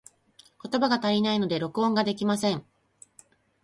[0.63, 2.65] 言葉が足りないので、録音ができません。